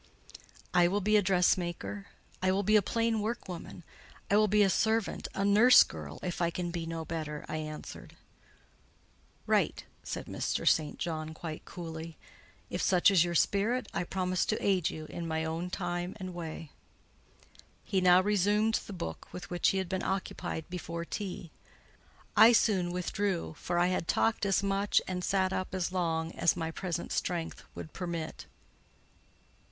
"I 0.73 0.87
will 0.87 0.99
be 0.99 1.15
a 1.15 1.21
dressmaker; 1.21 2.07
I 2.41 2.51
will 2.51 2.63
be 2.63 2.75
a 2.75 2.81
plain 2.81 3.19
workwoman; 3.19 3.83
I 4.31 4.35
will 4.35 4.47
be 4.47 4.63
a 4.63 4.69
servant, 4.71 5.27
a 5.35 5.45
nurse 5.45 5.83
girl, 5.83 6.17
if 6.23 6.41
I 6.41 6.49
can 6.49 6.71
be 6.71 6.87
no 6.87 7.05
better," 7.05 7.45
I 7.47 7.57
answered. 7.57 8.15
"Right," 9.45 9.85
said 10.01 10.25
Mr. 10.25 10.67
St. 10.67 10.97
John, 10.97 11.35
quite 11.35 11.65
coolly. 11.65 12.17
"If 12.67 12.81
such 12.81 13.11
is 13.11 13.23
your 13.23 13.35
spirit, 13.35 13.87
I 13.93 14.03
promise 14.03 14.43
to 14.47 14.65
aid 14.65 14.89
you, 14.89 15.05
in 15.05 15.27
my 15.27 15.45
own 15.45 15.69
time 15.69 16.17
and 16.19 16.33
way." 16.33 16.71
He 17.83 18.01
now 18.01 18.21
resumed 18.21 18.79
the 18.87 18.93
book 18.93 19.27
with 19.31 19.51
which 19.51 19.69
he 19.69 19.77
had 19.77 19.87
been 19.87 20.01
occupied 20.01 20.67
before 20.67 21.05
tea. 21.05 21.51
I 22.35 22.53
soon 22.53 22.91
withdrew, 22.91 23.53
for 23.55 23.77
I 23.77 23.89
had 23.89 24.07
talked 24.07 24.47
as 24.47 24.63
much, 24.63 24.99
and 25.07 25.23
sat 25.23 25.53
up 25.53 25.75
as 25.75 25.91
long, 25.91 26.31
as 26.31 26.57
my 26.57 26.71
present 26.71 27.11
strength 27.11 27.61
would 27.75 27.93
permit. 27.93 28.47